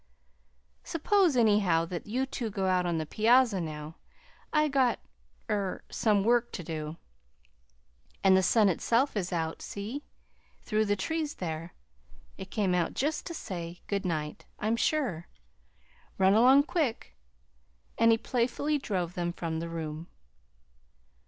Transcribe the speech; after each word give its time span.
Suppose, 0.83 1.35
anyhow, 1.37 1.85
that 1.85 2.07
you 2.07 2.25
two 2.25 2.49
go 2.49 2.65
out 2.65 2.87
on 2.87 2.97
the 2.97 3.05
piazza 3.05 3.61
now. 3.61 3.97
I've 4.51 4.71
got 4.71 4.97
er 5.47 5.83
some 5.91 6.23
work 6.23 6.51
to 6.53 6.63
do. 6.63 6.97
And 8.23 8.35
the 8.35 8.41
sun 8.41 8.67
itself 8.67 9.15
is 9.15 9.31
out; 9.31 9.61
see? 9.61 10.03
through 10.63 10.85
the 10.85 10.95
trees 10.95 11.35
there. 11.35 11.73
It 12.35 12.49
came 12.49 12.73
out 12.73 12.95
just 12.95 13.27
to 13.27 13.35
say 13.35 13.81
'good 13.85 14.03
night,' 14.03 14.47
I'm 14.57 14.75
sure. 14.75 15.27
Run 16.17 16.33
along, 16.33 16.63
quick!" 16.63 17.15
And 17.99 18.09
he 18.11 18.17
playfully 18.17 18.79
drove 18.79 19.13
them 19.13 19.31
from 19.31 19.59
the 19.59 19.69
room. 19.69 20.07